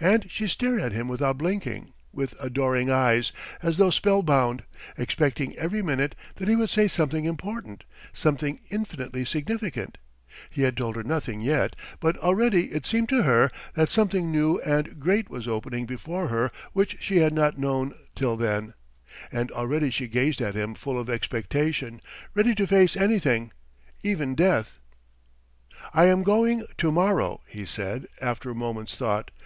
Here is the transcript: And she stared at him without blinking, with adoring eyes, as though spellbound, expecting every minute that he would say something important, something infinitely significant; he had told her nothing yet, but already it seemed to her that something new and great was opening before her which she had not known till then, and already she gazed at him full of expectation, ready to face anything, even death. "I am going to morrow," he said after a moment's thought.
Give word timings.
And 0.00 0.30
she 0.30 0.48
stared 0.48 0.80
at 0.80 0.92
him 0.92 1.06
without 1.06 1.36
blinking, 1.36 1.92
with 2.14 2.32
adoring 2.40 2.90
eyes, 2.90 3.30
as 3.60 3.76
though 3.76 3.90
spellbound, 3.90 4.62
expecting 4.96 5.54
every 5.58 5.82
minute 5.82 6.14
that 6.36 6.48
he 6.48 6.56
would 6.56 6.70
say 6.70 6.88
something 6.88 7.26
important, 7.26 7.84
something 8.10 8.60
infinitely 8.70 9.26
significant; 9.26 9.98
he 10.48 10.62
had 10.62 10.78
told 10.78 10.96
her 10.96 11.02
nothing 11.04 11.42
yet, 11.42 11.76
but 12.00 12.16
already 12.20 12.72
it 12.72 12.86
seemed 12.86 13.10
to 13.10 13.24
her 13.24 13.50
that 13.74 13.90
something 13.90 14.32
new 14.32 14.58
and 14.62 14.98
great 14.98 15.28
was 15.28 15.46
opening 15.46 15.84
before 15.84 16.28
her 16.28 16.50
which 16.72 16.96
she 17.00 17.18
had 17.18 17.34
not 17.34 17.58
known 17.58 17.92
till 18.14 18.38
then, 18.38 18.72
and 19.30 19.50
already 19.50 19.90
she 19.90 20.08
gazed 20.08 20.40
at 20.40 20.54
him 20.54 20.74
full 20.74 20.98
of 20.98 21.10
expectation, 21.10 22.00
ready 22.34 22.54
to 22.54 22.66
face 22.66 22.96
anything, 22.96 23.52
even 24.02 24.34
death. 24.34 24.78
"I 25.92 26.06
am 26.06 26.22
going 26.22 26.64
to 26.78 26.90
morrow," 26.90 27.42
he 27.46 27.66
said 27.66 28.06
after 28.22 28.48
a 28.48 28.54
moment's 28.54 28.96
thought. 28.96 29.30